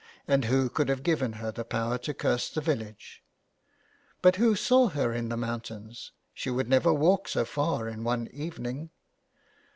And 0.27 0.45
who 0.45 0.67
could 0.67 0.89
have 0.89 1.03
given 1.03 1.33
her 1.33 1.51
the 1.51 1.63
power 1.63 1.99
to 1.99 2.13
curse 2.15 2.49
the 2.49 2.59
village?"'' 2.59 3.23
But 4.23 4.37
who 4.37 4.55
saw 4.55 4.87
her 4.87 5.13
in 5.13 5.29
the 5.29 5.37
mountains? 5.37 6.11
She 6.33 6.49
would 6.49 6.67
never 6.67 6.91
walk 6.91 7.27
so 7.27 7.45
far 7.45 7.87
in 7.87 8.03
one 8.03 8.27
evening." 8.33 8.89